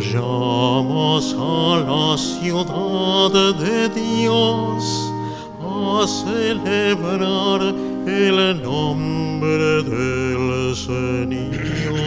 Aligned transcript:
Vayamos 0.00 1.36
a 1.38 1.84
la 1.86 2.16
ciudad 2.16 3.54
de 3.54 3.88
Dios 3.90 5.12
a 5.60 6.06
celebrar 6.08 7.60
el 8.08 8.62
nombre 8.62 9.82
del 9.82 10.74
Señor. 10.74 12.00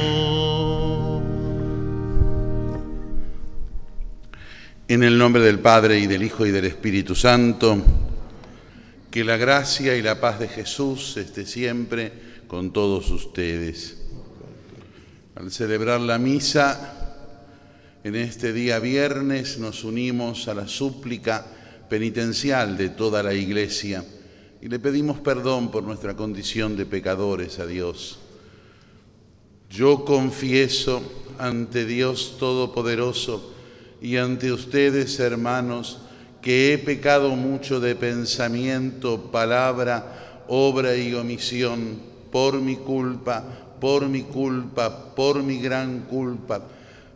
En 4.87 5.03
el 5.03 5.15
nombre 5.15 5.43
del 5.43 5.59
Padre 5.59 5.99
y 5.99 6.07
del 6.07 6.23
Hijo 6.23 6.47
y 6.47 6.51
del 6.51 6.65
Espíritu 6.65 7.13
Santo, 7.13 7.77
que 9.11 9.23
la 9.23 9.37
gracia 9.37 9.95
y 9.95 10.01
la 10.01 10.19
paz 10.19 10.39
de 10.39 10.47
Jesús 10.47 11.15
esté 11.17 11.45
siempre 11.45 12.11
con 12.47 12.73
todos 12.73 13.11
ustedes. 13.11 13.99
Al 15.35 15.51
celebrar 15.51 16.01
la 16.01 16.17
misa, 16.17 17.02
en 18.03 18.15
este 18.17 18.51
día 18.51 18.79
viernes 18.79 19.59
nos 19.59 19.85
unimos 19.85 20.49
a 20.49 20.53
la 20.53 20.67
súplica 20.67 21.45
penitencial 21.89 22.75
de 22.75 22.89
toda 22.89 23.23
la 23.23 23.33
Iglesia 23.33 24.03
y 24.61 24.67
le 24.67 24.77
pedimos 24.77 25.21
perdón 25.21 25.71
por 25.71 25.83
nuestra 25.83 26.13
condición 26.13 26.75
de 26.75 26.85
pecadores 26.85 27.59
a 27.59 27.65
Dios. 27.65 28.19
Yo 29.69 30.03
confieso 30.03 31.01
ante 31.39 31.85
Dios 31.85 32.35
Todopoderoso 32.39 33.53
y 34.01 34.17
ante 34.17 34.51
ustedes, 34.51 35.17
hermanos, 35.21 35.99
que 36.41 36.73
he 36.73 36.77
pecado 36.77 37.37
mucho 37.37 37.79
de 37.79 37.95
pensamiento, 37.95 39.31
palabra, 39.31 40.43
obra 40.49 40.97
y 40.97 41.13
omisión, 41.13 41.99
por 42.33 42.59
mi 42.59 42.75
culpa, 42.75 43.45
por 43.79 44.09
mi 44.09 44.23
culpa, 44.23 45.15
por 45.15 45.41
mi 45.41 45.59
gran 45.59 46.01
culpa 46.01 46.67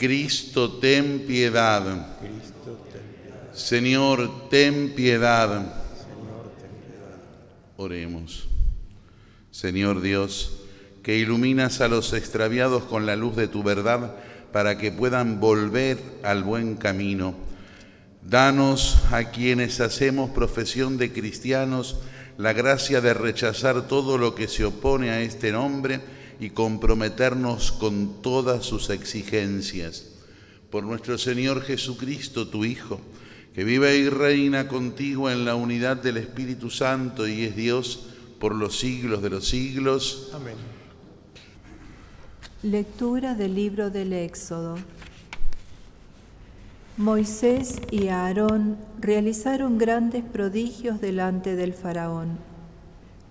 Cristo, 0.00 0.78
ten 0.78 1.26
piedad. 1.26 1.82
Señor, 3.52 4.48
ten 4.48 4.94
piedad. 4.94 5.74
Oremos. 7.76 8.48
Señor 9.50 10.00
Dios, 10.00 10.62
que 11.02 11.18
iluminas 11.18 11.82
a 11.82 11.88
los 11.88 12.14
extraviados 12.14 12.84
con 12.84 13.04
la 13.04 13.14
luz 13.14 13.36
de 13.36 13.46
tu 13.46 13.62
verdad 13.62 14.16
para 14.54 14.78
que 14.78 14.90
puedan 14.90 15.38
volver 15.38 15.98
al 16.22 16.44
buen 16.44 16.76
camino. 16.76 17.34
Danos 18.22 19.02
a 19.12 19.24
quienes 19.24 19.82
hacemos 19.82 20.30
profesión 20.30 20.96
de 20.96 21.12
cristianos 21.12 21.98
la 22.38 22.54
gracia 22.54 23.02
de 23.02 23.12
rechazar 23.12 23.86
todo 23.86 24.16
lo 24.16 24.34
que 24.34 24.48
se 24.48 24.64
opone 24.64 25.10
a 25.10 25.20
este 25.20 25.52
nombre 25.52 26.00
y 26.40 26.50
comprometernos 26.50 27.70
con 27.70 28.22
todas 28.22 28.64
sus 28.64 28.88
exigencias. 28.90 30.06
Por 30.70 30.84
nuestro 30.84 31.18
Señor 31.18 31.62
Jesucristo, 31.62 32.48
tu 32.48 32.64
Hijo, 32.64 33.00
que 33.54 33.62
vive 33.62 33.98
y 33.98 34.08
reina 34.08 34.66
contigo 34.66 35.30
en 35.30 35.44
la 35.44 35.54
unidad 35.54 35.98
del 35.98 36.16
Espíritu 36.16 36.70
Santo 36.70 37.28
y 37.28 37.44
es 37.44 37.56
Dios 37.56 38.06
por 38.38 38.54
los 38.54 38.78
siglos 38.78 39.22
de 39.22 39.30
los 39.30 39.46
siglos. 39.46 40.30
Amén. 40.34 40.54
Lectura 42.62 43.34
del 43.34 43.54
libro 43.54 43.90
del 43.90 44.12
Éxodo. 44.12 44.76
Moisés 46.96 47.80
y 47.90 48.08
Aarón 48.08 48.78
realizaron 48.98 49.78
grandes 49.78 50.22
prodigios 50.22 51.00
delante 51.00 51.56
del 51.56 51.74
faraón 51.74 52.49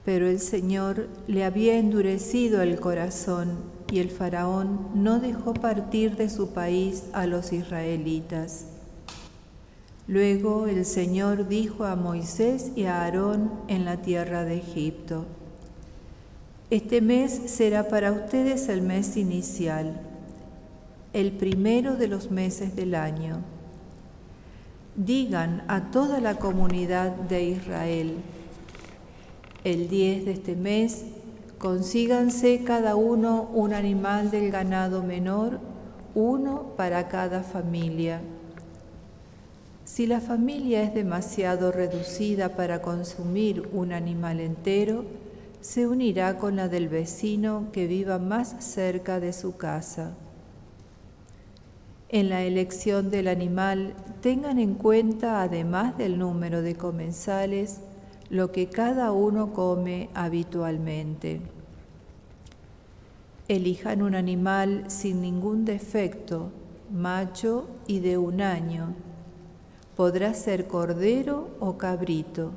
pero 0.10 0.28
el 0.28 0.40
Señor 0.40 1.08
le 1.28 1.44
había 1.44 1.78
endurecido 1.78 2.64
el 2.64 2.80
corazón 2.80 3.60
y 3.92 4.00
el 4.00 4.10
faraón 4.10 4.88
no 4.96 5.20
dejó 5.20 5.54
partir 5.54 6.16
de 6.16 6.32
su 6.32 6.52
país 6.52 7.04
a 7.14 7.28
los 7.28 7.54
israelitas. 7.54 8.66
Luego 10.08 10.66
el 10.66 10.86
Señor 10.86 11.48
dijo 11.48 11.84
a 11.84 11.96
Moisés 11.96 12.72
y 12.76 12.86
a 12.86 13.04
Aarón 13.04 13.52
en 13.68 13.86
la 13.86 13.98
tierra 13.98 14.46
de 14.46 14.58
Egipto, 14.58 15.28
Este 16.72 17.02
mes 17.02 17.44
será 17.46 17.88
para 17.88 18.12
ustedes 18.12 18.68
el 18.68 18.82
mes 18.82 19.16
inicial, 19.16 20.02
el 21.14 21.34
primero 21.34 21.98
de 21.98 22.08
los 22.08 22.32
meses 22.32 22.76
del 22.76 22.96
año. 22.96 23.44
Digan 24.96 25.64
a 25.68 25.92
toda 25.92 26.20
la 26.20 26.34
comunidad 26.40 27.12
de 27.12 27.44
Israel, 27.44 28.16
el 29.64 29.90
10 29.90 30.26
de 30.26 30.32
este 30.32 30.56
mes, 30.56 31.06
consíganse 31.58 32.64
cada 32.64 32.96
uno 32.96 33.50
un 33.54 33.74
animal 33.74 34.32
del 34.32 34.52
ganado 34.52 35.04
menor, 35.04 35.60
uno 36.16 36.74
para 36.78 37.08
cada 37.08 37.44
familia. 37.44 38.22
Si 39.84 40.08
la 40.08 40.22
familia 40.22 40.84
es 40.84 40.94
demasiado 40.94 41.72
reducida 41.72 42.56
para 42.56 42.82
consumir 42.82 43.68
un 43.74 43.92
animal 43.92 44.40
entero, 44.40 45.04
se 45.62 45.88
unirá 45.88 46.38
con 46.38 46.56
la 46.56 46.70
del 46.70 46.88
vecino 46.88 47.68
que 47.74 47.88
viva 47.88 48.18
más 48.18 48.56
cerca 48.60 49.20
de 49.20 49.34
su 49.34 49.58
casa. 49.58 50.14
En 52.08 52.30
la 52.30 52.44
elección 52.44 53.12
del 53.12 53.28
animal 53.28 53.94
tengan 54.22 54.58
en 54.58 54.76
cuenta, 54.76 55.42
además 55.42 55.98
del 55.98 56.18
número 56.18 56.62
de 56.62 56.76
comensales, 56.76 57.82
lo 58.30 58.52
que 58.52 58.68
cada 58.68 59.12
uno 59.12 59.54
come 59.54 60.10
habitualmente. 60.14 61.42
Elijan 63.48 64.04
un 64.04 64.14
animal 64.14 64.86
sin 64.88 65.22
ningún 65.22 65.66
defecto, 65.66 66.52
macho 66.92 67.68
y 67.88 68.00
de 68.00 68.18
un 68.20 68.42
año. 68.42 68.94
Podrá 69.96 70.34
ser 70.36 70.68
cordero 70.68 71.50
o 71.60 71.78
cabrito. 71.78 72.52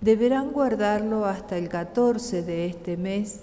Deberán 0.00 0.52
guardarlo 0.52 1.24
hasta 1.24 1.58
el 1.58 1.68
14 1.68 2.42
de 2.42 2.66
este 2.66 2.96
mes 2.96 3.40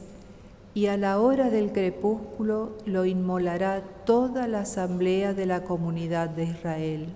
y 0.74 0.86
a 0.88 0.96
la 0.96 1.20
hora 1.20 1.50
del 1.50 1.74
crepúsculo 1.74 2.78
lo 2.86 3.06
inmolará 3.06 3.82
toda 4.06 4.48
la 4.48 4.62
asamblea 4.62 5.34
de 5.34 5.46
la 5.46 5.64
comunidad 5.64 6.30
de 6.30 6.46
Israel. 6.46 7.08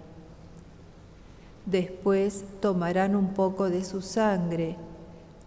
Después 1.65 2.45
tomarán 2.59 3.15
un 3.15 3.33
poco 3.33 3.69
de 3.69 3.83
su 3.83 4.01
sangre 4.01 4.77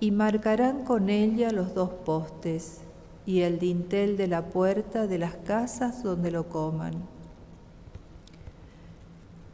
y 0.01 0.11
marcarán 0.11 0.85
con 0.85 1.11
ella 1.11 1.53
los 1.53 1.75
dos 1.75 1.91
postes 1.91 2.81
y 3.25 3.43
el 3.43 3.61
dintel 3.61 4.17
de 4.17 4.27
la 4.27 4.47
puerta 4.47 5.07
de 5.07 5.19
las 5.19 5.37
casas 5.37 6.03
donde 6.03 6.33
lo 6.33 6.49
coman. 6.49 6.95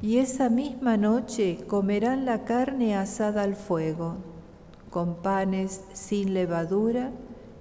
Y 0.01 0.19
esa 0.19 0.49
misma 0.49 0.97
noche 0.97 1.59
comerán 1.67 2.25
la 2.25 2.45
carne 2.45 2.97
asada 2.97 3.43
al 3.43 3.57
fuego, 3.57 4.17
con 4.91 5.17
panes 5.17 5.83
sin 5.93 6.33
levadura 6.33 7.11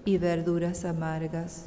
y 0.05 0.17
verduras 0.17 0.85
amargas. 0.85 1.65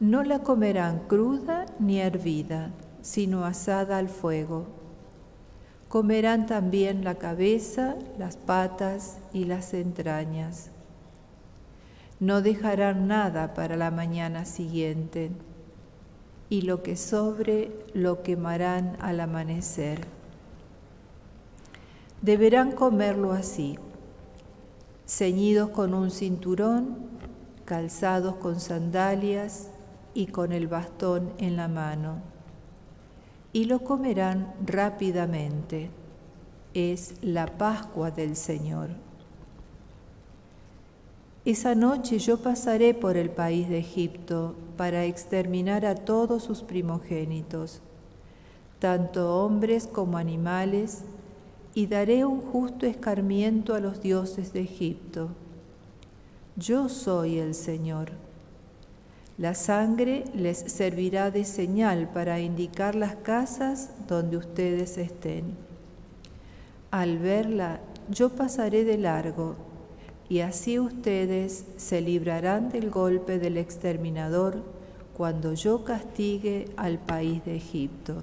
No 0.00 0.22
la 0.24 0.40
comerán 0.40 1.00
cruda 1.08 1.66
ni 1.78 2.00
hervida, 2.00 2.70
sino 3.02 3.44
asada 3.44 3.98
al 3.98 4.08
fuego 4.08 4.81
Comerán 5.92 6.46
también 6.46 7.04
la 7.04 7.16
cabeza, 7.16 7.96
las 8.16 8.38
patas 8.38 9.18
y 9.34 9.44
las 9.44 9.74
entrañas. 9.74 10.70
No 12.18 12.40
dejarán 12.40 13.08
nada 13.08 13.52
para 13.52 13.76
la 13.76 13.90
mañana 13.90 14.46
siguiente, 14.46 15.32
y 16.48 16.62
lo 16.62 16.82
que 16.82 16.96
sobre 16.96 17.72
lo 17.92 18.22
quemarán 18.22 18.96
al 19.02 19.20
amanecer. 19.20 20.06
Deberán 22.22 22.72
comerlo 22.72 23.32
así, 23.32 23.78
ceñidos 25.06 25.68
con 25.68 25.92
un 25.92 26.10
cinturón, 26.10 26.96
calzados 27.66 28.36
con 28.36 28.60
sandalias 28.60 29.68
y 30.14 30.28
con 30.28 30.52
el 30.52 30.68
bastón 30.68 31.34
en 31.36 31.56
la 31.56 31.68
mano 31.68 32.31
y 33.52 33.64
lo 33.64 33.84
comerán 33.84 34.54
rápidamente. 34.64 35.90
Es 36.74 37.14
la 37.22 37.46
Pascua 37.46 38.10
del 38.10 38.34
Señor. 38.36 38.90
Esa 41.44 41.74
noche 41.74 42.18
yo 42.18 42.38
pasaré 42.38 42.94
por 42.94 43.16
el 43.16 43.28
país 43.30 43.68
de 43.68 43.78
Egipto 43.78 44.54
para 44.76 45.04
exterminar 45.04 45.84
a 45.84 45.94
todos 45.94 46.44
sus 46.44 46.62
primogénitos. 46.62 47.82
tanto 48.78 49.44
hombres 49.44 49.86
como 49.86 50.18
animales, 50.18 51.04
y 51.72 51.86
daré 51.86 52.24
un 52.24 52.40
justo 52.40 52.84
escarmiento 52.84 53.76
a 53.76 53.80
los 53.80 54.02
dioses 54.02 54.52
de 54.52 54.62
Egipto. 54.62 55.28
Yo 56.56 56.88
soy 56.88 57.38
el 57.38 57.54
Señor. 57.54 58.10
La 59.38 59.54
sangre 59.54 60.24
les 60.34 60.58
servirá 60.58 61.30
de 61.30 61.44
señal 61.44 62.10
para 62.12 62.40
indicar 62.40 62.94
las 62.94 63.16
casas 63.16 63.90
donde 64.06 64.36
ustedes 64.36 64.98
estén. 64.98 65.56
Al 66.90 67.18
verla, 67.18 67.80
yo 68.10 68.30
pasaré 68.30 68.84
de 68.84 68.98
largo, 68.98 69.56
y 70.28 70.40
así 70.40 70.78
ustedes 70.78 71.64
se 71.76 72.00
librarán 72.00 72.68
del 72.70 72.90
golpe 72.90 73.38
del 73.38 73.56
exterminador 73.56 74.62
cuando 75.16 75.54
yo 75.54 75.84
castigue 75.84 76.66
al 76.76 76.98
país 76.98 77.44
de 77.44 77.56
Egipto. 77.56 78.22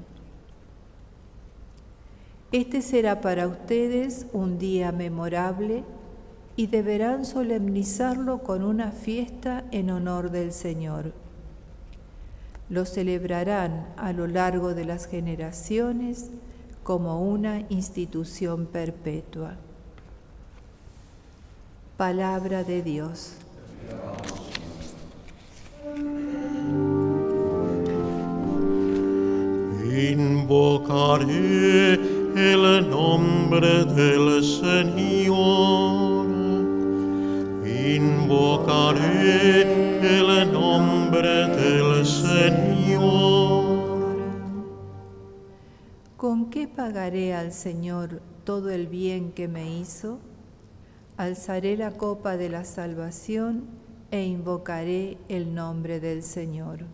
Este 2.51 2.81
será 2.81 3.21
para 3.21 3.47
ustedes 3.47 4.25
un 4.33 4.57
día 4.57 4.91
memorable 4.91 5.83
y 6.59 6.67
deberán 6.67 7.23
solemnizarlo 7.23 8.39
con 8.39 8.63
una 8.65 8.91
fiesta 8.91 9.63
en 9.71 9.89
honor 9.91 10.29
del 10.29 10.51
Señor. 10.51 11.13
Lo 12.69 12.83
celebrarán 12.83 13.87
a 13.95 14.11
lo 14.11 14.27
largo 14.27 14.73
de 14.73 14.83
las 14.83 15.05
generaciones 15.05 16.31
como 16.83 17.21
una 17.21 17.61
institución 17.69 18.65
perpetua. 18.65 19.55
Palabra 21.95 22.65
de 22.65 22.83
Dios. 22.83 23.35
Invocaré 30.11 31.93
el 32.35 32.89
nombre 32.89 33.85
del 33.85 34.43
Señor. 34.43 36.18
Invocaré 37.95 39.63
el 40.01 40.51
nombre 40.51 41.47
del 41.47 42.05
Señor. 42.05 43.09
¿Con 46.15 46.51
qué 46.51 46.67
pagaré 46.67 47.33
al 47.33 47.51
Señor 47.51 48.21
todo 48.43 48.69
el 48.69 48.85
bien 48.85 49.31
que 49.31 49.47
me 49.47 49.79
hizo? 49.79 50.19
Alzaré 51.17 51.77
la 51.77 51.91
copa 51.91 52.37
de 52.37 52.49
la 52.49 52.63
salvación 52.63 53.65
e 54.11 54.23
invocaré 54.23 55.17
el 55.27 55.55
nombre 55.55 55.99
del 55.99 56.21
Señor. 56.21 56.85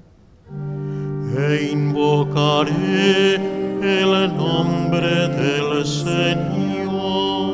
E 1.37 1.69
invocaré 1.73 3.35
el 3.35 4.37
nombre 4.37 5.27
del 5.27 5.85
Señor. 5.85 7.44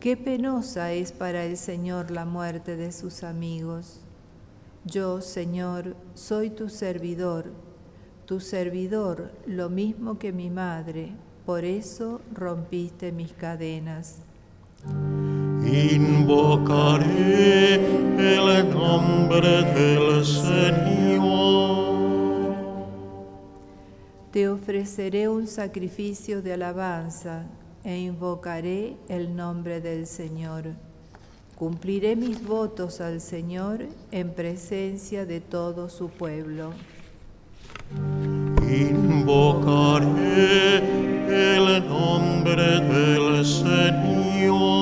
Qué 0.00 0.16
penosa 0.16 0.92
es 0.94 1.12
para 1.12 1.44
el 1.44 1.58
Señor 1.58 2.10
la 2.10 2.24
muerte 2.24 2.74
de 2.74 2.90
sus 2.90 3.22
amigos. 3.22 4.00
Yo, 4.86 5.20
Señor, 5.20 5.94
soy 6.14 6.48
tu 6.48 6.70
servidor, 6.70 7.52
tu 8.24 8.40
servidor, 8.40 9.30
lo 9.44 9.68
mismo 9.68 10.18
que 10.18 10.32
mi 10.32 10.48
madre, 10.48 11.12
por 11.44 11.66
eso 11.66 12.22
rompiste 12.32 13.12
mis 13.12 13.34
cadenas. 13.34 14.22
Invocaré 15.70 17.74
el 17.74 18.70
nombre 18.70 19.64
del 19.74 20.24
Señor. 20.24 21.28
Te 24.30 24.48
ofreceré 24.48 25.28
un 25.28 25.46
sacrificio 25.46 26.40
de 26.40 26.54
alabanza 26.54 27.44
e 27.84 27.98
invocaré 27.98 28.96
el 29.08 29.34
nombre 29.34 29.80
del 29.80 30.06
Señor. 30.06 30.74
Cumpliré 31.56 32.16
mis 32.16 32.42
votos 32.46 33.00
al 33.00 33.20
Señor 33.20 33.86
en 34.10 34.32
presencia 34.32 35.26
de 35.26 35.40
todo 35.40 35.88
su 35.88 36.08
pueblo. 36.08 36.72
Invocaré 38.62 39.98
el 41.28 41.86
nombre 41.88 42.80
del 42.80 43.44
Señor. 43.44 44.79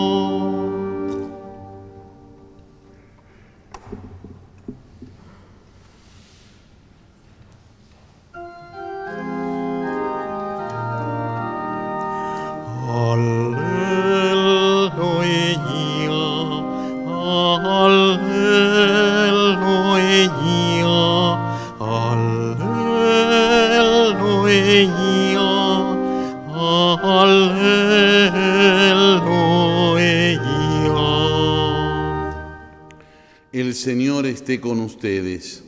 El 33.53 33.75
Señor 33.75 34.27
esté 34.27 34.61
con 34.61 34.79
ustedes. 34.81 35.65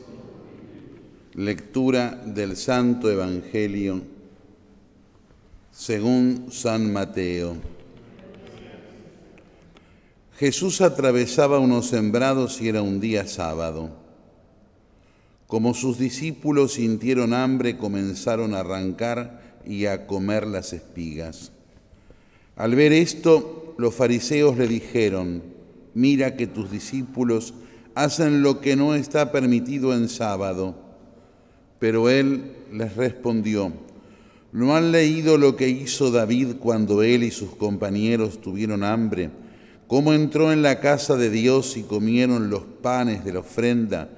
Lectura 1.33 2.21
del 2.25 2.55
Santo 2.55 3.11
Evangelio 3.11 4.01
según 5.71 6.47
San 6.51 6.93
Mateo. 6.93 7.55
Jesús 10.37 10.81
atravesaba 10.81 11.59
unos 11.59 11.87
sembrados 11.87 12.61
y 12.61 12.69
era 12.69 12.81
un 12.81 12.99
día 12.99 13.27
sábado. 13.27 14.00
Como 15.51 15.73
sus 15.73 15.99
discípulos 15.99 16.75
sintieron 16.75 17.33
hambre, 17.33 17.75
comenzaron 17.75 18.53
a 18.53 18.61
arrancar 18.61 19.59
y 19.65 19.85
a 19.85 20.07
comer 20.07 20.47
las 20.47 20.71
espigas. 20.71 21.51
Al 22.55 22.73
ver 22.73 22.93
esto, 22.93 23.75
los 23.77 23.93
fariseos 23.93 24.57
le 24.57 24.69
dijeron, 24.69 25.43
mira 25.93 26.37
que 26.37 26.47
tus 26.47 26.71
discípulos 26.71 27.53
hacen 27.95 28.43
lo 28.43 28.61
que 28.61 28.77
no 28.77 28.95
está 28.95 29.33
permitido 29.33 29.93
en 29.93 30.07
sábado. 30.07 30.73
Pero 31.79 32.09
él 32.09 32.53
les 32.71 32.95
respondió, 32.95 33.73
¿no 34.53 34.73
han 34.73 34.93
leído 34.93 35.37
lo 35.37 35.57
que 35.57 35.67
hizo 35.67 36.11
David 36.11 36.59
cuando 36.61 37.03
él 37.03 37.23
y 37.23 37.31
sus 37.31 37.57
compañeros 37.57 38.39
tuvieron 38.39 38.85
hambre? 38.85 39.31
¿Cómo 39.87 40.13
entró 40.13 40.53
en 40.53 40.61
la 40.61 40.79
casa 40.79 41.17
de 41.17 41.29
Dios 41.29 41.75
y 41.75 41.83
comieron 41.83 42.49
los 42.49 42.61
panes 42.81 43.25
de 43.25 43.33
la 43.33 43.39
ofrenda 43.39 44.11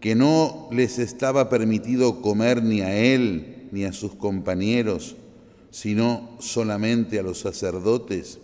que 0.00 0.14
no 0.14 0.68
les 0.70 0.98
estaba 0.98 1.48
permitido 1.48 2.20
comer 2.20 2.62
ni 2.62 2.80
a 2.80 2.96
él 2.96 3.68
ni 3.72 3.84
a 3.84 3.92
sus 3.92 4.14
compañeros, 4.14 5.16
sino 5.70 6.36
solamente 6.38 7.18
a 7.18 7.22
los 7.22 7.40
sacerdotes? 7.40 8.38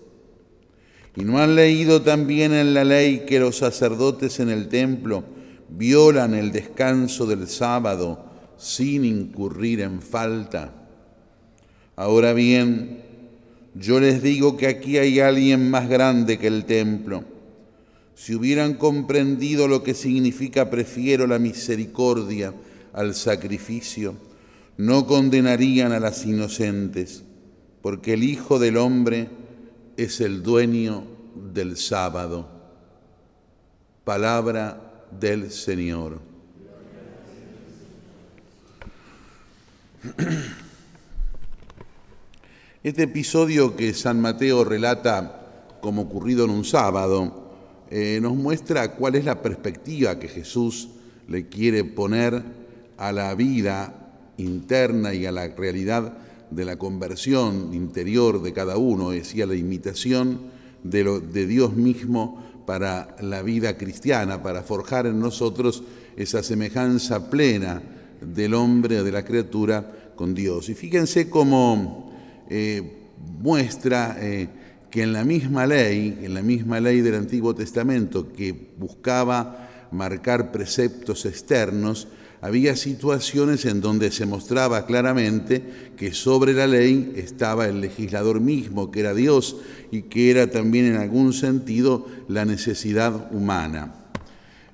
¿Y 1.15 1.25
no 1.25 1.39
han 1.39 1.55
leído 1.55 2.03
también 2.03 2.53
en 2.53 2.73
la 2.73 2.85
ley 2.85 3.25
que 3.27 3.39
los 3.39 3.59
sacerdotes 3.59 4.41
en 4.41 4.49
el 4.49 4.69
templo 4.69 5.25
violan 5.69 6.35
el 6.35 6.53
descanso 6.53 7.27
del 7.27 7.49
sábado 7.49 8.25
sin 8.57 9.05
incurrir 9.05 9.81
en 9.81 10.01
falta? 10.01 10.73
Ahora 11.97 12.33
bien, 12.33 13.03
yo 13.75 14.01
les 14.01 14.23
digo 14.23 14.57
que 14.57 14.67
aquí 14.67 14.99
hay 14.99 15.21
alguien 15.21 15.71
más 15.71 15.89
grande 15.89 16.39
que 16.39 16.47
el 16.47 16.65
templo. 16.65 17.25
Si 18.14 18.35
hubieran 18.35 18.75
comprendido 18.75 19.69
lo 19.69 19.83
que 19.83 19.95
significa 19.95 20.71
prefiero 20.71 21.26
la 21.26 21.38
misericordia 21.38 22.52
al 22.92 23.14
sacrificio, 23.14 24.14
no 24.76 25.07
condenarían 25.07 25.92
a 25.92 26.00
las 26.00 26.25
inocentes, 26.26 27.25
porque 27.81 28.14
el 28.14 28.23
Hijo 28.23 28.59
del 28.59 28.76
Hombre 28.76 29.28
es 29.97 30.21
el 30.21 30.42
dueño 30.42 31.04
del 31.52 31.76
sábado. 31.76 32.49
Palabra 34.04 35.07
del 35.19 35.50
Señor. 35.50 36.21
Este 42.83 43.04
episodio 43.04 43.76
que 43.76 43.95
San 43.95 44.21
Mateo 44.21 44.64
relata 44.64 45.78
como 45.81 46.02
ocurrido 46.02 46.45
en 46.45 46.50
un 46.50 46.64
sábado 46.64 47.42
eh, 47.95 48.21
nos 48.23 48.35
muestra 48.35 48.93
cuál 48.93 49.17
es 49.17 49.27
la 49.27 49.43
perspectiva 49.43 50.19
que 50.19 50.27
Jesús 50.27 50.89
le 51.29 51.49
quiere 51.49 51.85
poner 51.85 52.43
a 52.97 53.13
la 53.13 53.35
vida 53.35 54.15
interna 54.39 55.13
y 55.13 55.27
a 55.27 55.31
la 55.31 55.47
realidad 55.49 56.17
de 56.51 56.65
la 56.65 56.77
conversión 56.77 57.75
interior 57.75 58.41
de 58.41 58.55
cada 58.55 58.79
uno, 58.79 59.11
decía 59.11 59.45
la 59.45 59.57
imitación 59.57 60.41
de, 60.83 61.47
Dios 61.47 61.75
mismo 61.77 62.43
para 62.65 63.15
la 63.21 63.43
vida 63.43 63.77
cristiana, 63.77 64.43
para 64.43 64.63
forjar 64.63 65.05
en 65.05 65.21
nosotros 65.21 65.83
esa 66.17 66.43
semejanza 66.43 67.29
plena 67.29 67.83
del 68.23 68.55
hombre 68.55 69.03
de 69.03 69.13
la 69.13 69.23
criatura 69.23 70.13
con 70.17 70.33
Dios. 70.33 70.71
Y 70.71 70.75
fíjense 70.75 71.29
cómo 71.29 72.11
eh, 72.49 72.91
muestra 73.39 74.17
eh, 74.19 74.49
que 74.93 75.03
en 75.03 75.15
la 75.15 75.25
misma 75.25 75.67
ley, 75.67 76.19
en 76.23 76.35
la 76.35 76.43
misma 76.43 76.79
ley 76.79 77.01
del 77.01 77.15
Antiguo 77.15 77.55
Testamento 77.55 78.31
que 78.31 78.55
buscaba 78.77 79.89
marcar 79.91 80.53
preceptos 80.53 81.25
externos, 81.25 82.09
había 82.43 82.77
situaciones 82.77 83.65
en 83.65 83.81
donde 83.81 84.11
se 84.11 84.27
mostraba 84.27 84.85
claramente 84.85 85.63
que 85.97 86.13
sobre 86.13 86.53
la 86.53 86.67
ley 86.67 87.15
estaba 87.17 87.69
el 87.69 87.81
legislador 87.81 88.41
mismo, 88.41 88.91
que 88.91 89.01
era 89.01 89.15
Dios, 89.15 89.57
y 89.91 90.03
que 90.03 90.31
era 90.31 90.51
también 90.51 90.85
en 90.85 90.97
algún 90.97 91.33
sentido 91.33 92.07
la 92.29 92.45
necesidad 92.45 93.33
humana. 93.33 93.95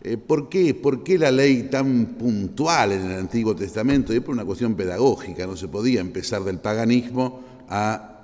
Eh, 0.02 0.16
¿Por 0.16 0.48
qué? 0.48 0.74
¿Por 0.74 1.04
qué 1.04 1.16
la 1.16 1.30
ley 1.30 1.68
tan 1.70 2.16
puntual 2.18 2.90
en 2.90 3.08
el 3.08 3.18
Antiguo 3.20 3.54
Testamento? 3.54 4.12
Es 4.12 4.20
por 4.20 4.34
una 4.34 4.44
cuestión 4.44 4.74
pedagógica, 4.74 5.46
no 5.46 5.56
se 5.56 5.68
podía 5.68 6.00
empezar 6.00 6.42
del 6.42 6.58
paganismo 6.58 7.40
a 7.68 8.17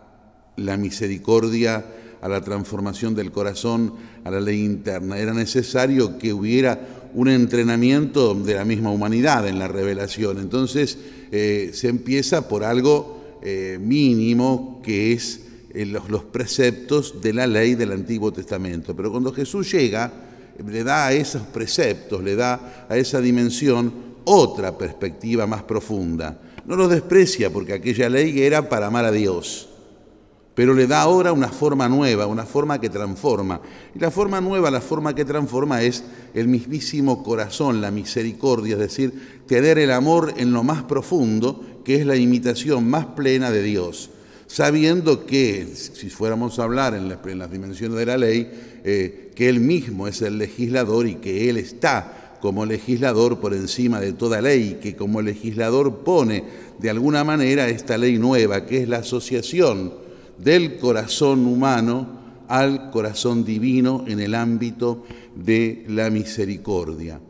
la 0.57 0.77
misericordia, 0.77 1.85
a 2.25 2.29
la 2.29 2.41
transformación 2.41 3.15
del 3.15 3.31
corazón, 3.31 3.93
a 4.25 4.31
la 4.31 4.41
ley 4.41 4.65
interna. 4.65 5.19
Era 5.19 5.35
necesario 5.35 6.17
que 6.17 6.33
hubiera 6.33 7.11
un 7.13 7.29
entrenamiento 7.29 8.35
de 8.35 8.55
la 8.55 8.65
misma 8.65 8.91
humanidad 8.91 9.47
en 9.47 9.59
la 9.59 9.69
revelación. 9.69 10.39
Entonces 10.39 10.97
eh, 11.31 11.71
se 11.75 11.89
empieza 11.89 12.49
por 12.49 12.65
algo 12.65 13.39
eh, 13.43 13.79
mínimo 13.79 14.81
que 14.83 15.13
es 15.13 15.43
eh, 15.75 15.85
los, 15.85 16.09
los, 16.09 16.25
preceptos 16.25 17.21
de 17.21 17.35
la 17.35 17.47
ley 17.47 17.75
del 17.75 17.93
Antiguo 17.93 18.33
Testamento. 18.33 18.97
Pero 18.97 19.11
cuando 19.11 19.31
Jesús 19.31 19.71
llega, 19.71 20.11
le 20.67 20.83
da 20.83 21.09
a 21.09 21.13
esos 21.13 21.43
preceptos, 21.43 22.25
le 22.25 22.37
da 22.37 22.87
a 22.89 22.97
esa 22.97 23.21
dimensión 23.21 23.93
otra 24.25 24.79
perspectiva 24.79 25.47
más 25.47 25.63
profunda. 25.65 26.41
No 26.65 26.75
los 26.75 26.89
desprecia 26.89 27.53
porque 27.53 27.75
aquella 27.75 28.09
ley 28.09 28.41
era 28.41 28.67
para 28.67 28.87
amar 28.87 29.05
a 29.05 29.13
Dios 29.13 29.69
pero 30.55 30.73
le 30.73 30.87
da 30.87 31.03
ahora 31.03 31.33
una 31.33 31.49
forma 31.49 31.89
nueva, 31.89 32.27
una 32.27 32.47
forma 32.47 32.81
que 32.81 32.89
transforma. 32.89 33.61
Y 33.95 33.99
la 33.99 34.11
forma 34.11 34.41
nueva, 34.41 34.71
la 34.71 34.81
forma 34.81 35.15
que 35.15 35.25
transforma 35.25 35.83
es 35.83 36.05
el 36.33 36.47
mismísimo 36.47 37.25
corazón, 37.25 37.81
la 37.81 37.91
misericordia, 37.91 38.75
es 38.75 38.81
decir, 38.81 39.43
tener 39.47 39.79
el 39.79 39.91
amor 39.91 40.35
en 40.37 40.53
lo 40.53 40.63
más 40.63 40.85
profundo, 40.85 41.81
que 41.85 41.97
es 41.97 42.07
la 42.07 42.17
imitación 42.17 42.89
más 42.89 43.07
plena 43.07 43.51
de 43.51 43.63
Dios, 43.63 44.11
sabiendo 44.47 45.27
que, 45.27 45.67
si 45.75 46.09
fuéramos 46.09 46.59
a 46.59 46.65
hablar 46.65 46.95
en, 46.95 47.09
las 47.09 47.51
dimensiones 47.51 47.99
de 47.99 48.07
la 48.07 48.17
ley, 48.17 48.49
eh, 48.85 49.33
que 49.35 49.49
Él 49.49 49.59
mismo 49.59 50.07
es 50.07 50.23
el 50.23 50.39
legislador 50.39 51.09
y 51.09 51.17
que 51.17 51.51
Él 51.51 51.57
está 51.57 52.37
como 52.41 52.65
legislador 52.65 53.41
por 53.41 53.55
encima 53.55 54.01
de 54.01 54.13
toda 54.13 54.41
ley, 54.41 54.79
que 54.81 54.95
como 54.95 55.21
legislador 55.21 56.05
pone 56.05 56.45
de 56.79 56.91
alguna 56.91 57.25
manera 57.25 57.69
esta 57.69 57.99
ley 57.99 58.19
nueva, 58.19 58.67
que 58.67 58.83
es 58.83 58.89
la 58.89 58.99
asociación, 58.99 60.04
del 60.39 60.77
corazón 60.77 61.47
humano 61.47 62.23
al 62.49 62.91
corazón 62.91 63.45
divino 63.45 64.05
en 64.07 64.21
el 64.21 64.35
ámbito 64.35 65.05
de 65.35 65.85
la 65.89 66.11
misericordia. 66.11 67.21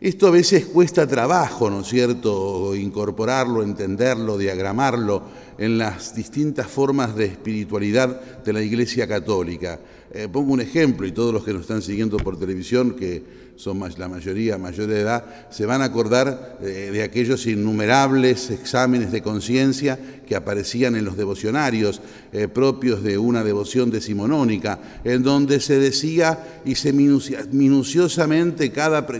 Esto 0.00 0.28
a 0.28 0.30
veces 0.30 0.66
cuesta 0.66 1.08
trabajo, 1.08 1.68
¿no 1.68 1.80
es 1.80 1.88
cierto?, 1.88 2.76
incorporarlo, 2.76 3.64
entenderlo, 3.64 4.38
diagramarlo 4.38 5.22
en 5.58 5.76
las 5.76 6.14
distintas 6.14 6.68
formas 6.68 7.16
de 7.16 7.24
espiritualidad 7.24 8.42
de 8.44 8.52
la 8.52 8.62
Iglesia 8.62 9.08
Católica. 9.08 9.80
Eh, 10.10 10.26
pongo 10.32 10.54
un 10.54 10.60
ejemplo 10.60 11.06
y 11.06 11.12
todos 11.12 11.34
los 11.34 11.44
que 11.44 11.52
nos 11.52 11.62
están 11.62 11.82
siguiendo 11.82 12.16
por 12.16 12.38
televisión, 12.38 12.92
que 12.92 13.48
son 13.56 13.80
la 13.98 14.08
mayoría 14.08 14.56
mayor 14.56 14.86
de 14.86 15.00
edad, 15.00 15.24
se 15.50 15.66
van 15.66 15.82
a 15.82 15.86
acordar 15.86 16.58
eh, 16.62 16.90
de 16.92 17.02
aquellos 17.02 17.44
innumerables 17.46 18.50
exámenes 18.50 19.10
de 19.10 19.20
conciencia 19.20 19.98
que 20.26 20.36
aparecían 20.36 20.94
en 20.94 21.04
los 21.04 21.16
devocionarios 21.16 22.00
eh, 22.32 22.46
propios 22.46 23.02
de 23.02 23.18
una 23.18 23.42
devoción 23.42 23.90
decimonónica, 23.90 24.78
en 25.02 25.24
donde 25.24 25.58
se 25.58 25.78
decía 25.78 26.60
y 26.64 26.76
se 26.76 26.92
minuciosamente 26.92 28.72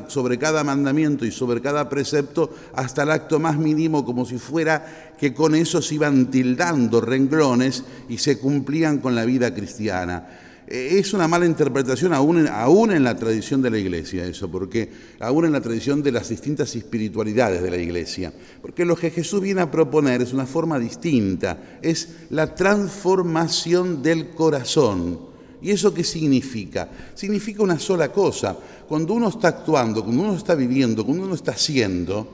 sobre 0.07 0.39
cada 0.39 0.63
mandamiento 0.63 1.27
y 1.27 1.33
sobre 1.33 1.61
cada 1.61 1.89
precepto 1.89 2.55
hasta 2.75 3.03
el 3.03 3.11
acto 3.11 3.41
más 3.41 3.59
mínimo, 3.59 4.05
como 4.05 4.25
si 4.25 4.39
fuera 4.39 5.15
que 5.19 5.35
con 5.35 5.55
eso 5.55 5.83
se 5.83 5.97
iban 5.97 6.31
tildando 6.31 7.01
renglones 7.01 7.83
y 8.09 8.19
se 8.19 8.39
cumplían 8.39 8.99
con 8.99 9.17
la 9.17 9.25
vida 9.25 9.53
cristiana. 9.53 10.48
Eh, 10.71 10.99
es 10.99 11.15
una 11.15 11.27
mala 11.27 11.47
interpretación 11.47 12.13
aún 12.13 12.47
aún 12.47 12.93
en 12.93 13.03
la 13.03 13.17
tradición 13.17 13.63
de 13.63 13.71
la 13.71 13.79
iglesia 13.79 14.27
eso, 14.27 14.51
porque 14.51 14.91
aún 15.19 15.47
en 15.47 15.53
la 15.53 15.63
tradición 15.63 16.03
de 16.03 16.13
las 16.13 16.29
distintas 16.29 16.77
espiritualidades 16.77 17.63
de 17.63 17.71
la 17.71 17.79
iglesia, 17.79 18.31
porque 18.61 18.85
lo 18.85 18.95
que 18.95 19.11
Jesús 19.11 19.41
viene 19.41 19.63
a 19.63 19.71
proponer 19.71 20.21
es 20.21 20.35
una 20.35 20.45
forma 20.45 20.79
distinta, 20.79 21.79
es 21.81 22.17
la 22.29 22.55
transformación 22.55 24.03
del 24.03 24.29
corazón. 24.31 25.21
¿Y 25.63 25.71
eso 25.71 25.95
qué 25.95 26.05
significa? 26.05 26.89
Significa 27.15 27.63
una 27.63 27.79
sola 27.79 28.13
cosa. 28.13 28.57
Cuando 28.87 29.15
uno 29.15 29.29
está 29.29 29.49
actuando, 29.49 30.05
cuando 30.05 30.23
uno 30.23 30.37
está 30.37 30.55
viviendo, 30.55 31.05
cuando 31.05 31.25
uno 31.25 31.35
está 31.35 31.53
haciendo, 31.53 32.29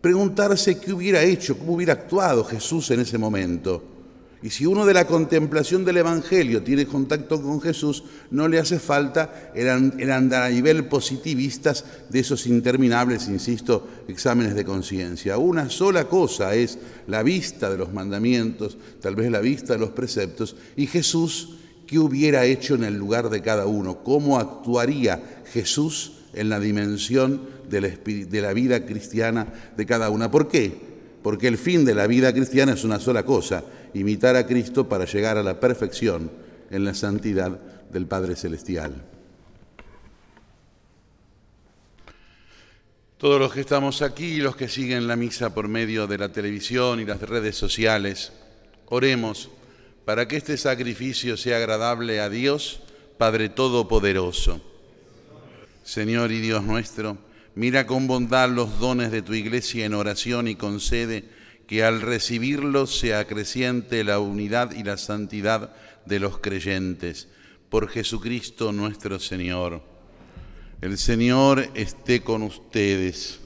preguntarse 0.00 0.80
qué 0.80 0.92
hubiera 0.92 1.22
hecho, 1.22 1.58
cómo 1.58 1.74
hubiera 1.74 1.92
actuado 1.92 2.44
Jesús 2.44 2.90
en 2.90 3.00
ese 3.00 3.18
momento. 3.18 3.91
Y 4.42 4.50
si 4.50 4.66
uno 4.66 4.84
de 4.84 4.94
la 4.94 5.06
contemplación 5.06 5.84
del 5.84 5.98
Evangelio 5.98 6.64
tiene 6.64 6.86
contacto 6.86 7.40
con 7.40 7.60
Jesús, 7.60 8.02
no 8.32 8.48
le 8.48 8.58
hace 8.58 8.80
falta 8.80 9.52
el, 9.54 10.10
andar 10.10 10.42
a 10.42 10.50
nivel 10.50 10.86
positivistas 10.86 11.84
de 12.08 12.18
esos 12.18 12.48
interminables, 12.48 13.28
insisto, 13.28 13.86
exámenes 14.08 14.56
de 14.56 14.64
conciencia. 14.64 15.38
Una 15.38 15.70
sola 15.70 16.08
cosa 16.08 16.56
es 16.56 16.76
la 17.06 17.22
vista 17.22 17.70
de 17.70 17.78
los 17.78 17.92
mandamientos, 17.92 18.76
tal 19.00 19.14
vez 19.14 19.30
la 19.30 19.40
vista 19.40 19.74
de 19.74 19.78
los 19.78 19.90
preceptos, 19.90 20.56
y 20.74 20.88
Jesús, 20.88 21.50
¿qué 21.86 22.00
hubiera 22.00 22.44
hecho 22.44 22.74
en 22.74 22.82
el 22.82 22.96
lugar 22.96 23.30
de 23.30 23.42
cada 23.42 23.66
uno? 23.66 24.02
¿Cómo 24.02 24.40
actuaría 24.40 25.42
Jesús 25.52 26.14
en 26.34 26.48
la 26.48 26.58
dimensión 26.58 27.42
de 27.70 27.80
la, 27.80 27.88
de 27.88 28.40
la 28.40 28.52
vida 28.52 28.84
cristiana 28.86 29.52
de 29.76 29.86
cada 29.86 30.10
una? 30.10 30.32
¿Por 30.32 30.48
qué? 30.48 30.91
Porque 31.22 31.48
el 31.48 31.58
fin 31.58 31.84
de 31.84 31.94
la 31.94 32.06
vida 32.06 32.32
cristiana 32.32 32.72
es 32.72 32.84
una 32.84 32.98
sola 32.98 33.24
cosa, 33.24 33.64
imitar 33.94 34.36
a 34.36 34.46
Cristo 34.46 34.88
para 34.88 35.04
llegar 35.04 35.38
a 35.38 35.42
la 35.42 35.60
perfección 35.60 36.30
en 36.70 36.84
la 36.84 36.94
santidad 36.94 37.60
del 37.90 38.06
Padre 38.06 38.34
Celestial. 38.34 39.04
Todos 43.18 43.38
los 43.38 43.52
que 43.52 43.60
estamos 43.60 44.02
aquí 44.02 44.24
y 44.24 44.40
los 44.40 44.56
que 44.56 44.68
siguen 44.68 45.06
la 45.06 45.14
misa 45.14 45.54
por 45.54 45.68
medio 45.68 46.08
de 46.08 46.18
la 46.18 46.32
televisión 46.32 46.98
y 46.98 47.04
las 47.04 47.20
redes 47.20 47.56
sociales, 47.56 48.32
oremos 48.86 49.48
para 50.04 50.26
que 50.26 50.36
este 50.36 50.56
sacrificio 50.56 51.36
sea 51.36 51.58
agradable 51.58 52.20
a 52.20 52.28
Dios, 52.28 52.80
Padre 53.18 53.48
Todopoderoso. 53.48 54.60
Señor 55.84 56.32
y 56.32 56.40
Dios 56.40 56.64
nuestro, 56.64 57.16
mira 57.54 57.86
con 57.86 58.06
bondad 58.06 58.48
los 58.50 58.78
dones 58.78 59.10
de 59.10 59.22
tu 59.22 59.34
iglesia 59.34 59.84
en 59.84 59.94
oración 59.94 60.48
y 60.48 60.54
concede 60.54 61.24
que 61.66 61.84
al 61.84 62.00
recibirlos 62.00 62.98
se 62.98 63.14
acreciente 63.14 64.04
la 64.04 64.18
unidad 64.18 64.72
y 64.72 64.82
la 64.82 64.96
santidad 64.96 65.74
de 66.04 66.20
los 66.20 66.38
creyentes. 66.38 67.28
Por 67.68 67.88
Jesucristo 67.88 68.72
nuestro 68.72 69.18
Señor. 69.18 69.82
El 70.80 70.98
Señor 70.98 71.70
esté 71.74 72.22
con 72.22 72.42
ustedes. 72.42 73.40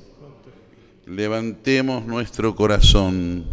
Levantemos 1.04 2.04
nuestro 2.04 2.56
corazón. 2.56 3.44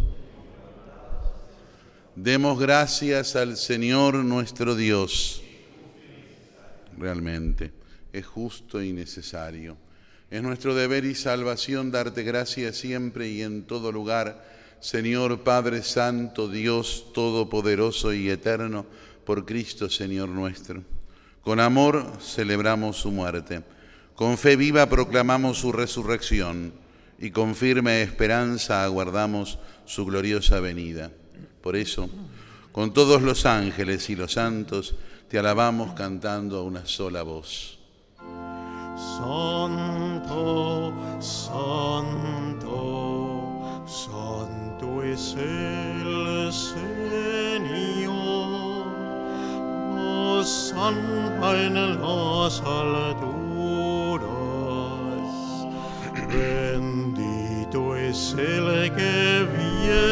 Demos 2.15 2.59
gracias 2.59 3.35
al 3.35 3.57
Señor 3.57 4.15
nuestro 4.15 4.75
Dios. 4.75 5.43
Realmente 6.97 7.71
es 8.11 8.25
justo 8.25 8.81
y 8.81 8.93
necesario. 8.93 9.82
Es 10.33 10.41
nuestro 10.41 10.73
deber 10.73 11.05
y 11.05 11.13
salvación 11.13 11.91
darte 11.91 12.23
gracias 12.23 12.77
siempre 12.77 13.29
y 13.29 13.43
en 13.43 13.67
todo 13.67 13.91
lugar 13.91 14.43
Señor 14.79 15.43
Padre 15.43 15.83
Santo, 15.83 16.49
Dios 16.49 17.13
Todopoderoso 17.13 18.15
y 18.15 18.31
Eterno, 18.31 18.87
por 19.27 19.45
Cristo 19.45 19.91
Señor 19.91 20.29
nuestro. 20.29 20.81
Con 21.43 21.59
amor 21.59 22.13
celebramos 22.19 22.97
su 22.97 23.11
muerte, 23.11 23.61
con 24.15 24.39
fe 24.39 24.55
viva 24.55 24.89
proclamamos 24.89 25.59
su 25.59 25.71
resurrección 25.71 26.73
y 27.19 27.29
con 27.29 27.53
firme 27.53 28.01
esperanza 28.01 28.83
aguardamos 28.83 29.59
su 29.85 30.03
gloriosa 30.03 30.59
venida. 30.59 31.11
Por 31.61 31.75
eso, 31.75 32.09
con 32.71 32.91
todos 32.91 33.21
los 33.21 33.45
ángeles 33.45 34.09
y 34.09 34.15
los 34.15 34.31
santos, 34.31 34.95
te 35.29 35.37
alabamos 35.37 35.93
cantando 35.93 36.57
a 36.57 36.63
una 36.63 36.87
sola 36.87 37.21
voz. 37.21 37.82
Santo, 38.95 40.93
santo, 41.19 42.65
santo 43.85 45.03
es 45.03 45.35
el 45.35 46.51
Señor. 46.53 48.13
Oh, 49.97 50.39
Hosanna 50.39 51.53
en 51.55 51.73
las 52.01 52.61
alturas. 52.61 53.33
Bendito 56.27 57.95
es 57.95 58.35
el 58.37 58.93
que 58.95 59.47
viene 59.57 60.03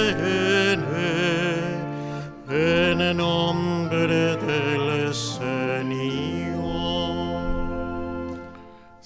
en 2.50 3.18
nombre 3.18 4.38
del 4.38 4.61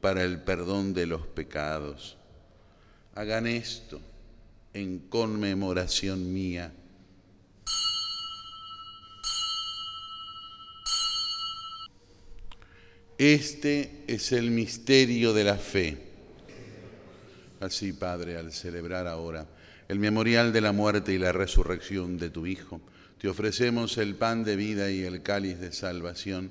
para 0.00 0.24
el 0.24 0.40
perdón 0.40 0.94
de 0.94 1.06
los 1.06 1.26
pecados. 1.26 2.16
Hagan 3.14 3.46
esto 3.46 4.00
en 4.72 4.98
conmemoración 5.00 6.32
mía. 6.32 6.72
Este 13.18 14.04
es 14.06 14.32
el 14.32 14.50
misterio 14.50 15.34
de 15.34 15.44
la 15.44 15.56
fe. 15.56 15.98
Así, 17.60 17.92
Padre, 17.92 18.38
al 18.38 18.52
celebrar 18.52 19.06
ahora 19.06 19.46
el 19.88 19.98
memorial 19.98 20.52
de 20.52 20.62
la 20.62 20.72
muerte 20.72 21.12
y 21.12 21.18
la 21.18 21.32
resurrección 21.32 22.16
de 22.16 22.30
tu 22.30 22.46
Hijo, 22.46 22.80
te 23.18 23.28
ofrecemos 23.28 23.98
el 23.98 24.14
pan 24.14 24.44
de 24.44 24.56
vida 24.56 24.90
y 24.90 25.02
el 25.02 25.22
cáliz 25.22 25.58
de 25.60 25.72
salvación 25.72 26.50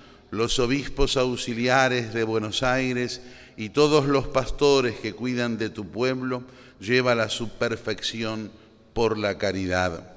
los 0.31 0.59
obispos 0.59 1.17
auxiliares 1.17 2.13
de 2.13 2.23
Buenos 2.23 2.63
Aires 2.63 3.21
y 3.57 3.69
todos 3.69 4.05
los 4.05 4.27
pastores 4.27 4.95
que 4.95 5.13
cuidan 5.13 5.57
de 5.57 5.69
tu 5.69 5.87
pueblo, 5.87 6.43
lleva 6.79 7.11
a 7.11 7.29
su 7.29 7.49
perfección 7.49 8.49
por 8.93 9.17
la 9.17 9.37
caridad. 9.37 10.09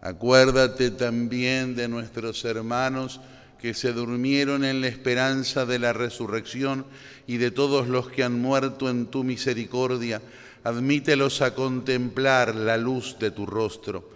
Acuérdate 0.00 0.92
también 0.92 1.74
de 1.74 1.88
nuestros 1.88 2.44
hermanos 2.44 3.20
que 3.60 3.74
se 3.74 3.92
durmieron 3.92 4.64
en 4.64 4.80
la 4.80 4.86
esperanza 4.86 5.66
de 5.66 5.80
la 5.80 5.92
resurrección 5.92 6.86
y 7.26 7.38
de 7.38 7.50
todos 7.50 7.88
los 7.88 8.08
que 8.08 8.22
han 8.22 8.40
muerto 8.40 8.88
en 8.88 9.06
tu 9.06 9.24
misericordia. 9.24 10.22
Admítelos 10.62 11.42
a 11.42 11.54
contemplar 11.54 12.54
la 12.54 12.76
luz 12.76 13.16
de 13.18 13.32
tu 13.32 13.44
rostro. 13.44 14.08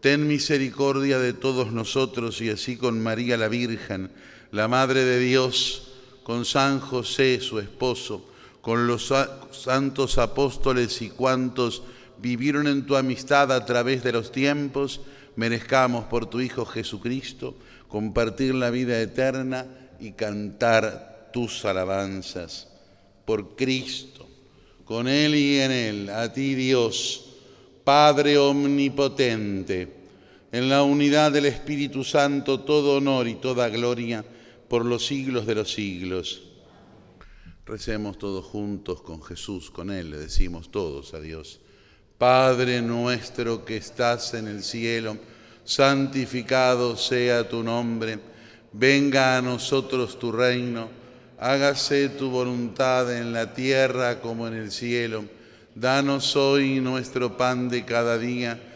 Ten 0.00 0.26
misericordia 0.26 1.18
de 1.18 1.34
todos 1.34 1.72
nosotros 1.72 2.40
y 2.40 2.48
así 2.48 2.76
con 2.76 3.02
María 3.02 3.36
la 3.36 3.48
Virgen, 3.48 4.10
la 4.52 4.68
Madre 4.68 5.04
de 5.04 5.18
Dios, 5.18 5.88
con 6.22 6.44
San 6.44 6.80
José, 6.80 7.40
su 7.40 7.58
esposo, 7.58 8.28
con 8.60 8.86
los 8.86 9.12
santos 9.52 10.18
apóstoles 10.18 11.00
y 11.02 11.10
cuantos 11.10 11.82
vivieron 12.18 12.66
en 12.66 12.86
tu 12.86 12.96
amistad 12.96 13.52
a 13.52 13.64
través 13.64 14.02
de 14.02 14.12
los 14.12 14.32
tiempos, 14.32 15.00
merezcamos 15.36 16.06
por 16.06 16.26
tu 16.26 16.40
Hijo 16.40 16.64
Jesucristo 16.64 17.56
compartir 17.88 18.54
la 18.54 18.70
vida 18.70 19.00
eterna 19.00 19.66
y 20.00 20.12
cantar 20.12 21.30
tus 21.32 21.64
alabanzas. 21.64 22.68
Por 23.24 23.56
Cristo, 23.56 24.26
con 24.84 25.08
Él 25.08 25.34
y 25.34 25.58
en 25.58 25.70
Él, 25.70 26.10
a 26.10 26.32
ti 26.32 26.54
Dios, 26.54 27.34
Padre 27.84 28.38
Omnipotente, 28.38 29.92
en 30.50 30.68
la 30.68 30.82
unidad 30.82 31.32
del 31.32 31.46
Espíritu 31.46 32.02
Santo, 32.02 32.60
todo 32.60 32.96
honor 32.96 33.28
y 33.28 33.34
toda 33.34 33.68
gloria 33.68 34.24
por 34.68 34.84
los 34.84 35.06
siglos 35.06 35.46
de 35.46 35.54
los 35.54 35.72
siglos. 35.72 36.42
Recemos 37.64 38.18
todos 38.18 38.44
juntos 38.44 39.02
con 39.02 39.22
Jesús, 39.22 39.70
con 39.70 39.90
Él, 39.90 40.10
le 40.10 40.18
decimos 40.18 40.70
todos 40.70 41.14
a 41.14 41.20
Dios. 41.20 41.60
Padre 42.18 42.80
nuestro 42.80 43.64
que 43.64 43.76
estás 43.76 44.34
en 44.34 44.46
el 44.46 44.62
cielo, 44.62 45.18
santificado 45.64 46.96
sea 46.96 47.48
tu 47.48 47.62
nombre, 47.62 48.18
venga 48.72 49.36
a 49.36 49.42
nosotros 49.42 50.18
tu 50.18 50.32
reino, 50.32 50.88
hágase 51.38 52.08
tu 52.08 52.30
voluntad 52.30 53.14
en 53.16 53.32
la 53.32 53.52
tierra 53.52 54.20
como 54.20 54.46
en 54.46 54.54
el 54.54 54.70
cielo. 54.70 55.24
Danos 55.74 56.36
hoy 56.36 56.80
nuestro 56.80 57.36
pan 57.36 57.68
de 57.68 57.84
cada 57.84 58.16
día, 58.16 58.75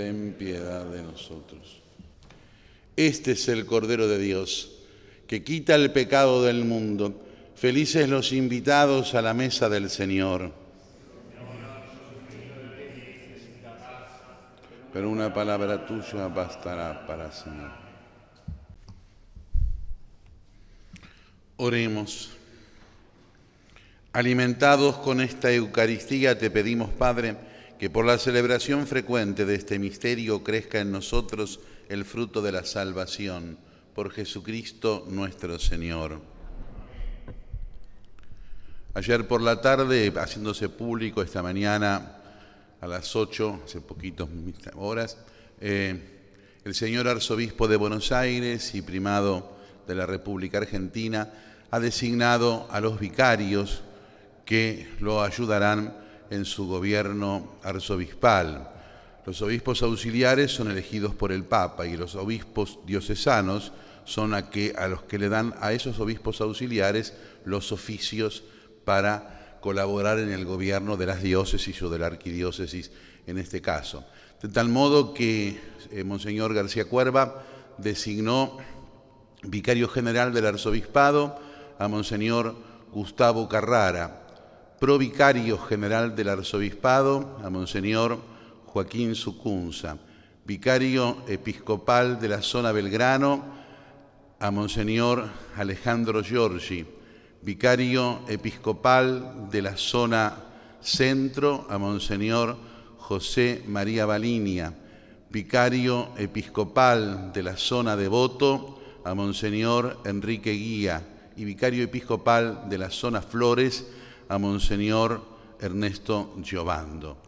ten 0.00 0.32
piedad 0.32 0.86
de 0.86 1.02
nosotros. 1.02 1.82
Este 2.96 3.32
es 3.32 3.48
el 3.48 3.66
Cordero 3.66 4.08
de 4.08 4.18
Dios, 4.18 4.72
que 5.26 5.44
quita 5.44 5.74
el 5.74 5.92
pecado 5.92 6.42
del 6.42 6.64
mundo. 6.64 7.20
Felices 7.54 8.08
los 8.08 8.32
invitados 8.32 9.14
a 9.14 9.20
la 9.20 9.34
mesa 9.34 9.68
del 9.68 9.90
Señor. 9.90 10.52
Pero 14.90 15.10
una 15.10 15.34
palabra 15.34 15.84
tuya 15.84 16.28
bastará 16.28 17.06
para 17.06 17.30
Señor. 17.30 17.72
Oremos. 21.58 22.30
Alimentados 24.14 24.96
con 24.96 25.20
esta 25.20 25.52
Eucaristía, 25.52 26.38
te 26.38 26.50
pedimos, 26.50 26.88
Padre, 26.88 27.49
que 27.80 27.88
por 27.88 28.04
la 28.04 28.18
celebración 28.18 28.86
frecuente 28.86 29.46
de 29.46 29.54
este 29.54 29.78
misterio 29.78 30.44
crezca 30.44 30.80
en 30.80 30.92
nosotros 30.92 31.60
el 31.88 32.04
fruto 32.04 32.42
de 32.42 32.52
la 32.52 32.62
salvación, 32.62 33.56
por 33.94 34.10
Jesucristo 34.10 35.06
nuestro 35.08 35.58
Señor. 35.58 36.20
Ayer 38.92 39.26
por 39.26 39.40
la 39.40 39.62
tarde, 39.62 40.12
haciéndose 40.14 40.68
público 40.68 41.22
esta 41.22 41.42
mañana 41.42 42.18
a 42.82 42.86
las 42.86 43.16
8, 43.16 43.62
hace 43.64 43.80
poquitos 43.80 44.28
horas, 44.74 45.16
eh, 45.58 45.98
el 46.66 46.74
señor 46.74 47.08
arzobispo 47.08 47.66
de 47.66 47.76
Buenos 47.76 48.12
Aires 48.12 48.74
y 48.74 48.82
primado 48.82 49.56
de 49.88 49.94
la 49.94 50.04
República 50.04 50.58
Argentina 50.58 51.32
ha 51.70 51.80
designado 51.80 52.68
a 52.70 52.78
los 52.80 53.00
vicarios 53.00 53.80
que 54.44 54.86
lo 55.00 55.22
ayudarán 55.22 56.09
en 56.30 56.44
su 56.44 56.66
gobierno 56.66 57.56
arzobispal. 57.62 58.70
Los 59.26 59.42
obispos 59.42 59.82
auxiliares 59.82 60.50
son 60.50 60.70
elegidos 60.70 61.14
por 61.14 61.32
el 61.32 61.44
Papa 61.44 61.86
y 61.86 61.96
los 61.96 62.14
obispos 62.14 62.78
diocesanos 62.86 63.72
son 64.04 64.34
a, 64.34 64.48
que, 64.48 64.74
a 64.76 64.88
los 64.88 65.02
que 65.02 65.18
le 65.18 65.28
dan 65.28 65.54
a 65.60 65.72
esos 65.72 66.00
obispos 66.00 66.40
auxiliares 66.40 67.14
los 67.44 67.70
oficios 67.72 68.44
para 68.84 69.58
colaborar 69.60 70.18
en 70.18 70.30
el 70.30 70.44
gobierno 70.44 70.96
de 70.96 71.06
las 71.06 71.22
diócesis 71.22 71.82
o 71.82 71.90
de 71.90 71.98
la 71.98 72.06
arquidiócesis 72.06 72.90
en 73.26 73.38
este 73.38 73.60
caso. 73.60 74.04
De 74.40 74.48
tal 74.48 74.68
modo 74.68 75.12
que 75.12 75.60
eh, 75.90 76.02
Monseñor 76.02 76.54
García 76.54 76.86
Cuerva 76.86 77.44
designó 77.76 78.56
vicario 79.42 79.88
general 79.88 80.32
del 80.32 80.46
arzobispado 80.46 81.38
a 81.78 81.88
Monseñor 81.88 82.56
Gustavo 82.92 83.48
Carrara, 83.48 84.26
provicario 84.80 85.58
general 85.58 86.16
del 86.16 86.30
arzobispado, 86.30 87.38
a 87.44 87.50
Monseñor 87.50 88.18
Joaquín 88.64 89.14
Sucunza, 89.14 89.98
vicario 90.46 91.18
episcopal 91.28 92.18
de 92.18 92.28
la 92.30 92.40
zona 92.40 92.72
Belgrano, 92.72 93.44
a 94.40 94.50
Monseñor 94.50 95.28
Alejandro 95.58 96.22
Giorgi, 96.22 96.86
vicario 97.42 98.20
episcopal 98.26 99.50
de 99.50 99.60
la 99.60 99.76
zona 99.76 100.34
centro, 100.80 101.66
a 101.68 101.76
Monseñor 101.76 102.56
José 102.96 103.62
María 103.66 104.06
Balinia, 104.06 104.72
vicario 105.28 106.08
episcopal 106.16 107.34
de 107.34 107.42
la 107.42 107.58
zona 107.58 107.96
devoto, 107.96 108.80
a 109.04 109.12
Monseñor 109.14 109.98
Enrique 110.06 110.52
Guía, 110.52 111.02
y 111.36 111.44
vicario 111.44 111.84
episcopal 111.84 112.64
de 112.70 112.78
la 112.78 112.88
zona 112.88 113.20
Flores, 113.20 113.86
a 114.30 114.38
Monseñor 114.38 115.20
Ernesto 115.60 116.36
Giovando. 116.42 117.18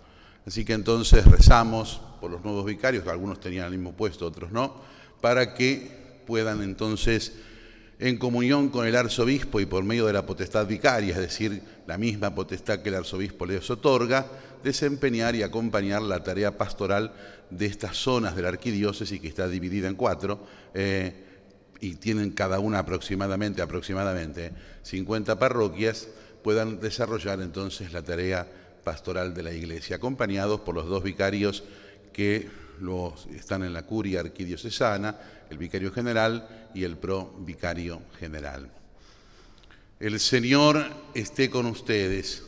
Así 0.47 0.65
que 0.65 0.73
entonces 0.73 1.25
rezamos 1.27 2.01
por 2.21 2.31
los 2.31 2.45
nuevos 2.45 2.65
vicarios, 2.65 3.03
que 3.03 3.11
algunos 3.11 3.41
tenían 3.41 3.67
el 3.67 3.73
mismo 3.73 3.93
puesto, 3.93 4.25
otros 4.25 4.53
no, 4.53 4.77
para 5.21 5.53
que 5.53 6.23
puedan 6.27 6.63
entonces, 6.63 7.33
en 7.99 8.19
comunión 8.19 8.69
con 8.69 8.87
el 8.87 8.95
arzobispo 8.95 9.59
y 9.59 9.67
por 9.67 9.83
medio 9.83 10.07
de 10.07 10.13
la 10.13 10.25
potestad 10.25 10.65
vicaria, 10.67 11.15
es 11.15 11.21
decir, 11.21 11.61
la 11.89 11.99
misma 11.99 12.35
potestad 12.37 12.79
que 12.83 12.91
el 12.91 12.95
arzobispo 12.95 13.47
les 13.47 13.69
otorga, 13.69 14.27
desempeñar 14.63 15.35
y 15.35 15.43
acompañar 15.43 16.03
la 16.03 16.23
tarea 16.23 16.57
pastoral 16.57 17.13
de 17.51 17.67
estas 17.67 17.97
zonas 17.97 18.37
de 18.37 18.43
la 18.43 18.49
arquidiócesis, 18.49 19.21
que 19.21 19.27
está 19.27 19.49
dividida 19.49 19.89
en 19.89 19.97
cuatro, 19.97 20.47
eh, 20.73 21.15
y 21.81 21.97
tienen 21.97 22.31
cada 22.31 22.61
una 22.61 22.79
aproximadamente, 22.79 23.61
aproximadamente 23.61 24.53
50 24.83 25.37
parroquias, 25.37 26.07
puedan 26.43 26.81
desarrollar 26.81 27.41
entonces 27.41 27.93
la 27.93 28.03
tarea 28.03 28.47
pastoral 28.85 29.35
de 29.35 29.43
la 29.43 29.53
Iglesia, 29.53 29.97
acompañados 29.97 30.61
por 30.61 30.75
los 30.75 30.89
dos 30.89 31.03
vicarios 31.03 31.63
que 32.13 32.49
los, 32.81 33.27
están 33.27 33.63
en 33.63 33.73
la 33.73 33.83
curia 33.83 34.21
arquidiocesana, 34.21 35.17
el 35.51 35.59
vicario 35.59 35.93
general 35.93 36.71
y 36.75 36.85
el 36.85 36.97
provicario 36.97 38.03
general. 38.19 38.71
El 40.01 40.19
Señor 40.19 40.85
esté 41.15 41.49
con 41.49 41.67
ustedes. 41.67 42.43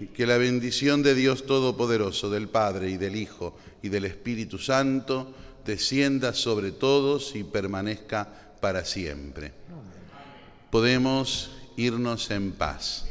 Y 0.00 0.08
que 0.08 0.26
la 0.26 0.36
bendición 0.36 1.02
de 1.02 1.14
Dios 1.14 1.46
Todopoderoso, 1.46 2.30
del 2.30 2.48
Padre 2.48 2.90
y 2.90 2.98
del 2.98 3.16
Hijo 3.16 3.56
y 3.82 3.88
del 3.88 4.04
Espíritu 4.04 4.58
Santo, 4.58 5.34
descienda 5.64 6.34
sobre 6.34 6.70
todos 6.70 7.34
y 7.34 7.44
permanezca 7.44 8.28
para 8.60 8.84
siempre. 8.84 9.52
Podemos 10.70 11.50
irnos 11.78 12.30
en 12.32 12.50
paz. 12.50 13.06